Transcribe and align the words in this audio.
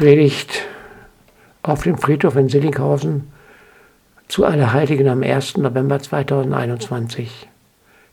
Predigt 0.00 0.66
auf 1.60 1.82
dem 1.82 1.98
Friedhof 1.98 2.34
in 2.36 2.48
Sillinghausen 2.48 3.30
zu 4.28 4.46
Allerheiligen 4.46 5.06
am 5.08 5.22
1. 5.22 5.58
November 5.58 5.98
2021. 6.00 7.46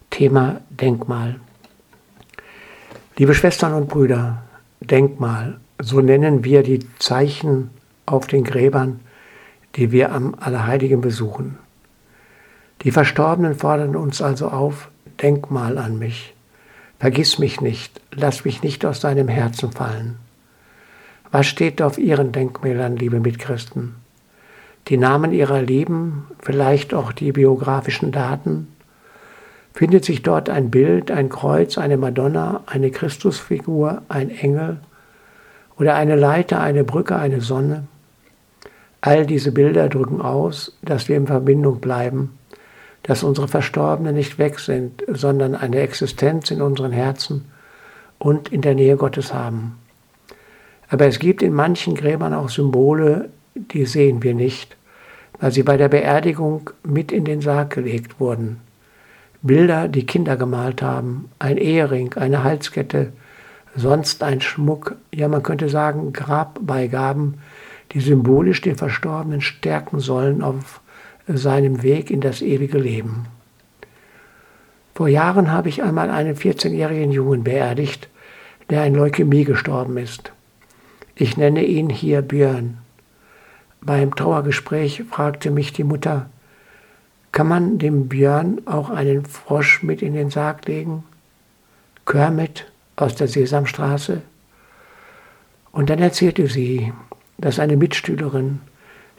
Thema 0.10 0.60
Denkmal. 0.70 1.39
Liebe 3.15 3.34
Schwestern 3.34 3.73
und 3.73 3.88
Brüder, 3.88 4.44
Denkmal, 4.81 5.61
so 5.79 6.02
nennen 6.02 6.43
wir 6.43 6.61
die 6.61 6.86
Zeichen 7.00 7.70
auf 8.05 8.27
den 8.27 8.43
Gräbern, 8.43 8.99
die 9.77 9.93
wir 9.93 10.11
am 10.11 10.35
Allerheiligen 10.38 10.99
besuchen. 10.99 11.57
Die 12.81 12.91
Verstorbenen 12.91 13.55
fordern 13.55 13.95
uns 13.95 14.21
also 14.21 14.49
auf, 14.49 14.89
Denkmal 15.21 15.77
an 15.77 15.97
mich. 15.97 16.33
Vergiss 16.99 17.39
mich 17.39 17.61
nicht, 17.61 18.01
lass 18.11 18.43
mich 18.43 18.61
nicht 18.61 18.83
aus 18.83 18.99
deinem 18.99 19.29
Herzen 19.29 19.71
fallen. 19.71 20.27
Was 21.31 21.47
steht 21.47 21.81
auf 21.81 21.97
ihren 21.97 22.31
Denkmälern, 22.31 22.95
liebe 22.95 23.19
Mitchristen? 23.19 23.95
Die 24.87 24.97
Namen 24.97 25.33
ihrer 25.33 25.61
Lieben, 25.61 26.27
vielleicht 26.39 26.93
auch 26.93 27.11
die 27.11 27.31
biografischen 27.31 28.11
Daten? 28.11 28.67
Findet 29.73 30.05
sich 30.05 30.23
dort 30.23 30.50
ein 30.50 30.71
Bild, 30.71 31.11
ein 31.11 31.29
Kreuz, 31.29 31.77
eine 31.77 31.97
Madonna, 31.97 32.63
eine 32.66 32.89
Christusfigur, 32.89 34.02
ein 34.08 34.30
Engel 34.30 34.80
oder 35.77 35.95
eine 35.95 36.16
Leiter, 36.16 36.61
eine 36.61 36.83
Brücke, 36.83 37.17
eine 37.17 37.41
Sonne? 37.41 37.83
All 39.02 39.25
diese 39.25 39.52
Bilder 39.52 39.89
drücken 39.89 40.22
aus, 40.22 40.78
dass 40.81 41.08
wir 41.09 41.17
in 41.17 41.28
Verbindung 41.28 41.80
bleiben 41.80 42.38
dass 43.08 43.23
unsere 43.23 43.47
Verstorbenen 43.47 44.14
nicht 44.14 44.38
weg 44.38 44.59
sind, 44.59 45.02
sondern 45.08 45.55
eine 45.55 45.80
Existenz 45.80 46.52
in 46.52 46.61
unseren 46.61 46.91
Herzen 46.91 47.45
und 48.19 48.50
in 48.50 48.61
der 48.61 48.75
Nähe 48.75 48.97
Gottes 48.97 49.33
haben. 49.33 49.78
Aber 50.89 51.05
es 51.05 51.19
gibt 51.19 51.41
in 51.41 51.53
manchen 51.53 51.95
Gräbern 51.95 52.33
auch 52.33 52.50
Symbole, 52.50 53.30
die 53.56 53.86
sehen 53.86 54.23
wir 54.23 54.34
nicht, 54.34 54.78
weil 55.39 55.52
sie 55.52 55.64
bei 55.64 55.78
der 55.78 55.89
Beerdigung 55.89 56.70
mit 56.84 57.12
in 57.12 57.25
den 57.25 57.42
Sarg 57.42 57.72
gelegt 57.72 58.20
wurden. 58.20 58.62
Bilder, 59.42 59.88
die 59.88 60.06
Kinder 60.06 60.36
gemalt 60.36 60.81
haben, 60.81 61.30
ein 61.39 61.58
Ehering, 61.58 62.14
eine 62.14 62.44
Halskette, 62.44 63.14
sonst 63.75 64.23
ein 64.23 64.42
Schmuck, 64.42 64.95
ja 65.14 65.28
man 65.28 65.44
könnte 65.44 65.70
sagen 65.70 66.14
Grabbeigaben, 66.14 67.36
die 67.92 68.00
symbolisch 68.00 68.62
den 68.62 68.75
Verstorbenen 68.75 69.42
stärken 69.42 70.00
sollen 70.00 70.42
auf 70.42 70.81
seinem 71.28 71.84
Weg 71.84 72.09
in 72.09 72.22
das 72.22 72.42
ewige 72.42 72.78
Leben. 72.78 73.25
Vor 74.95 75.08
Jahren 75.08 75.52
habe 75.52 75.69
ich 75.69 75.84
einmal 75.84 76.09
einen 76.09 76.36
14-jährigen 76.36 77.12
Jungen 77.12 77.44
beerdigt, 77.44 78.09
der 78.69 78.81
an 78.81 78.95
Leukämie 78.95 79.44
gestorben 79.44 79.97
ist. 79.97 80.31
Ich 81.20 81.36
nenne 81.36 81.66
ihn 81.66 81.90
hier 81.90 82.22
Björn. 82.22 82.78
Beim 83.82 84.14
Trauergespräch 84.14 85.04
fragte 85.10 85.50
mich 85.50 85.74
die 85.74 85.84
Mutter, 85.84 86.30
kann 87.32 87.48
man 87.48 87.80
dem 87.80 88.08
Björn 88.08 88.62
auch 88.66 88.92
einen 88.92 89.26
Frosch 89.26 89.82
mit 89.82 90.04
in 90.04 90.14
den 90.14 90.30
Sarg 90.30 90.68
legen? 90.68 91.04
Kermit 92.06 92.72
aus 92.96 93.16
der 93.16 93.28
Sesamstraße? 93.28 94.22
Und 95.72 95.90
dann 95.90 96.00
erzählte 96.00 96.46
sie, 96.46 96.94
dass 97.40 97.58
eine 97.58 97.78
Mitstühlerin, 97.78 98.59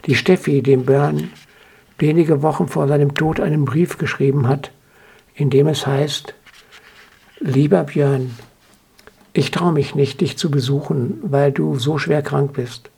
die 0.05 0.15
Steffi, 0.15 0.61
dem 0.61 0.85
Björn 0.85 1.31
wenige 1.97 2.41
Wochen 2.41 2.69
vor 2.69 2.87
seinem 2.87 3.13
Tod 3.13 3.41
einen 3.41 3.65
Brief 3.65 3.97
geschrieben 3.97 4.47
hat, 4.47 4.71
in 5.35 5.49
dem 5.49 5.67
es 5.67 5.85
heißt, 5.85 6.33
Lieber 7.41 7.83
Björn, 7.83 8.37
ich 9.33 9.51
traue 9.51 9.73
mich 9.73 9.95
nicht, 9.95 10.21
dich 10.21 10.37
zu 10.37 10.49
besuchen, 10.49 11.19
weil 11.23 11.51
du 11.51 11.75
so 11.75 11.97
schwer 11.97 12.21
krank 12.21 12.53
bist. 12.53 12.89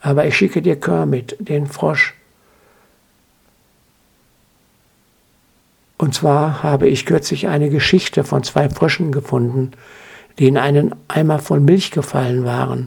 Aber 0.00 0.26
ich 0.26 0.36
schicke 0.36 0.62
dir 0.62 0.80
Kermit, 0.80 1.36
den 1.38 1.66
Frosch. 1.66 2.14
Und 5.98 6.14
zwar 6.14 6.62
habe 6.62 6.88
ich 6.88 7.04
kürzlich 7.04 7.48
eine 7.48 7.68
Geschichte 7.68 8.24
von 8.24 8.42
zwei 8.42 8.70
Fröschen 8.70 9.12
gefunden, 9.12 9.72
die 10.38 10.48
in 10.48 10.56
einen 10.56 10.94
Eimer 11.08 11.38
voll 11.38 11.60
Milch 11.60 11.90
gefallen 11.90 12.44
waren. 12.44 12.86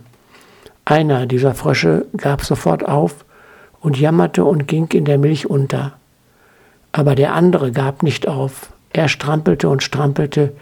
Einer 0.86 1.28
dieser 1.28 1.54
Frösche 1.54 2.08
gab 2.18 2.44
sofort 2.44 2.84
auf 2.88 3.24
und 3.80 4.00
jammerte 4.00 4.44
und 4.44 4.68
ging 4.68 4.88
in 4.88 5.06
der 5.06 5.20
Milch 5.20 5.48
unter. 5.48 5.94
Aber 6.92 7.14
der 7.14 7.34
andere 7.34 7.72
gab 7.72 8.02
nicht 8.02 8.28
auf. 8.28 8.74
Er 8.92 9.08
strampelte 9.08 9.70
und 9.70 9.84
strampelte, 9.84 10.54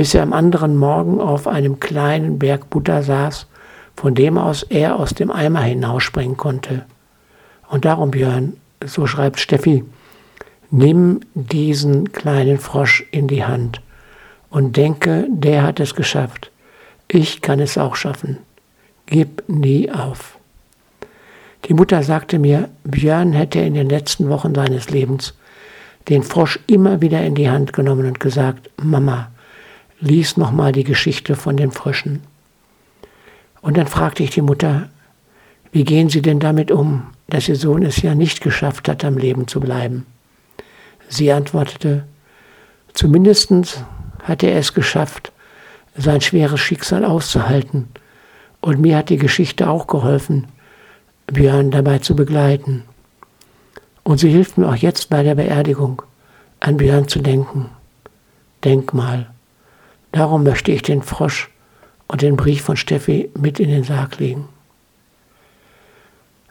bis 0.00 0.14
er 0.14 0.22
am 0.22 0.32
anderen 0.32 0.78
Morgen 0.78 1.20
auf 1.20 1.46
einem 1.46 1.78
kleinen 1.78 2.38
Berg 2.38 2.70
Butter 2.70 3.02
saß, 3.02 3.46
von 3.94 4.14
dem 4.14 4.38
aus 4.38 4.62
er 4.62 4.98
aus 4.98 5.12
dem 5.12 5.30
Eimer 5.30 5.60
hinausspringen 5.60 6.38
konnte. 6.38 6.86
Und 7.68 7.84
darum, 7.84 8.10
Björn, 8.10 8.56
so 8.82 9.06
schreibt 9.06 9.40
Steffi, 9.40 9.84
nimm 10.70 11.20
diesen 11.34 12.12
kleinen 12.12 12.56
Frosch 12.56 13.04
in 13.10 13.28
die 13.28 13.44
Hand 13.44 13.82
und 14.48 14.78
denke, 14.78 15.26
der 15.28 15.64
hat 15.64 15.80
es 15.80 15.94
geschafft. 15.94 16.50
Ich 17.06 17.42
kann 17.42 17.60
es 17.60 17.76
auch 17.76 17.94
schaffen. 17.94 18.38
Gib 19.04 19.46
nie 19.48 19.90
auf. 19.90 20.38
Die 21.66 21.74
Mutter 21.74 22.02
sagte 22.02 22.38
mir, 22.38 22.70
Björn 22.84 23.34
hätte 23.34 23.58
in 23.58 23.74
den 23.74 23.90
letzten 23.90 24.30
Wochen 24.30 24.54
seines 24.54 24.88
Lebens 24.88 25.34
den 26.08 26.22
Frosch 26.22 26.58
immer 26.68 27.02
wieder 27.02 27.22
in 27.22 27.34
die 27.34 27.50
Hand 27.50 27.74
genommen 27.74 28.06
und 28.06 28.18
gesagt, 28.18 28.70
Mama, 28.82 29.30
lies 30.00 30.36
noch 30.36 30.50
mal 30.50 30.72
die 30.72 30.84
Geschichte 30.84 31.36
von 31.36 31.56
den 31.56 31.70
Fröschen. 31.70 32.22
Und 33.60 33.76
dann 33.76 33.86
fragte 33.86 34.22
ich 34.22 34.30
die 34.30 34.42
Mutter, 34.42 34.88
wie 35.72 35.84
gehen 35.84 36.08
Sie 36.08 36.22
denn 36.22 36.40
damit 36.40 36.70
um, 36.70 37.08
dass 37.28 37.48
Ihr 37.48 37.56
Sohn 37.56 37.82
es 37.84 38.02
ja 38.02 38.14
nicht 38.14 38.40
geschafft 38.40 38.88
hat, 38.88 39.04
am 39.04 39.18
Leben 39.18 39.46
zu 39.46 39.60
bleiben? 39.60 40.06
Sie 41.08 41.30
antwortete, 41.30 42.04
zumindest 42.92 43.84
hat 44.22 44.42
er 44.42 44.56
es 44.56 44.74
geschafft, 44.74 45.32
sein 45.96 46.20
schweres 46.20 46.60
Schicksal 46.60 47.04
auszuhalten. 47.04 47.88
Und 48.60 48.80
mir 48.80 48.96
hat 48.96 49.10
die 49.10 49.16
Geschichte 49.16 49.68
auch 49.68 49.86
geholfen, 49.86 50.46
Björn 51.26 51.70
dabei 51.70 51.98
zu 51.98 52.16
begleiten. 52.16 52.84
Und 54.02 54.18
sie 54.18 54.30
hilft 54.30 54.58
mir 54.58 54.68
auch 54.68 54.76
jetzt 54.76 55.10
bei 55.10 55.22
der 55.22 55.34
Beerdigung, 55.34 56.02
an 56.58 56.76
Björn 56.76 57.08
zu 57.08 57.20
denken. 57.20 57.70
Denkmal. 58.64 59.30
Darum 60.12 60.42
möchte 60.42 60.72
ich 60.72 60.82
den 60.82 61.02
Frosch 61.02 61.50
und 62.08 62.22
den 62.22 62.36
Brief 62.36 62.62
von 62.62 62.76
Steffi 62.76 63.30
mit 63.38 63.60
in 63.60 63.68
den 63.68 63.84
Sarg 63.84 64.18
legen. 64.18 64.48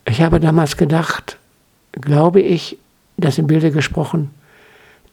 Ich 0.05 0.21
habe 0.21 0.39
damals 0.39 0.77
gedacht, 0.77 1.37
glaube 1.91 2.41
ich, 2.41 2.77
dass 3.17 3.37
im 3.37 3.47
Bilde 3.47 3.71
gesprochen, 3.71 4.31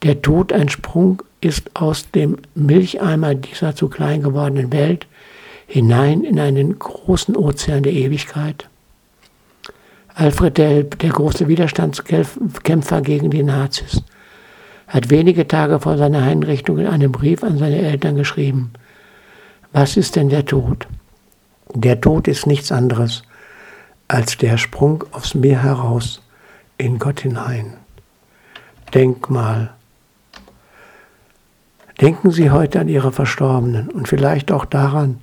der 0.03 0.21
Tod 0.21 0.53
ein 0.53 0.69
Sprung 0.69 1.21
ist 1.41 1.75
aus 1.75 2.09
dem 2.11 2.37
Milcheimer 2.55 3.35
dieser 3.35 3.75
zu 3.75 3.89
klein 3.89 4.21
gewordenen 4.21 4.71
Welt 4.71 5.07
hinein 5.67 6.23
in 6.23 6.39
einen 6.39 6.79
großen 6.79 7.35
Ozean 7.35 7.83
der 7.83 7.93
Ewigkeit. 7.93 8.69
Alfred 10.15 10.57
Delp, 10.57 10.99
der 10.99 11.11
große 11.11 11.47
Widerstandskämpfer 11.47 13.01
gegen 13.01 13.29
die 13.29 13.43
Nazis, 13.43 14.01
hat 14.87 15.09
wenige 15.09 15.47
Tage 15.47 15.79
vor 15.79 15.97
seiner 15.97 16.23
Einrichtung 16.23 16.77
in 16.77 16.87
einem 16.87 17.11
Brief 17.11 17.43
an 17.43 17.57
seine 17.57 17.79
Eltern 17.79 18.15
geschrieben, 18.15 18.71
was 19.73 19.97
ist 19.97 20.15
denn 20.15 20.29
der 20.29 20.45
Tod? 20.45 20.87
Der 21.73 21.99
Tod 21.99 22.27
ist 22.27 22.47
nichts 22.47 22.71
anderes 22.71 23.23
als 24.07 24.37
der 24.37 24.57
Sprung 24.57 25.03
aufs 25.11 25.35
Meer 25.35 25.61
heraus 25.61 26.21
in 26.77 26.97
Gott 26.97 27.19
hinein. 27.19 27.73
Denkmal. 28.93 29.71
Denken 31.99 32.31
Sie 32.31 32.51
heute 32.51 32.79
an 32.79 32.87
Ihre 32.87 33.11
Verstorbenen 33.11 33.89
und 33.89 34.07
vielleicht 34.07 34.51
auch 34.51 34.63
daran, 34.63 35.19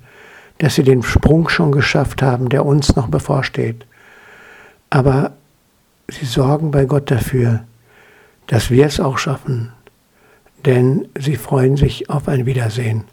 dass 0.59 0.75
Sie 0.75 0.83
den 0.83 1.01
Sprung 1.01 1.49
schon 1.49 1.71
geschafft 1.71 2.21
haben, 2.21 2.49
der 2.49 2.65
uns 2.65 2.95
noch 2.95 3.07
bevorsteht 3.07 3.85
aber 4.95 5.33
sie 6.07 6.25
sorgen 6.25 6.71
bei 6.71 6.85
Gott 6.85 7.11
dafür, 7.11 7.65
dass 8.47 8.69
wir 8.69 8.85
es 8.85 8.99
auch 8.99 9.17
schaffen, 9.17 9.71
denn 10.65 11.07
sie 11.17 11.35
freuen 11.35 11.77
sich 11.77 12.09
auf 12.09 12.27
ein 12.27 12.45
Wiedersehen. 12.45 13.05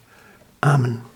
Amen. 0.61 1.12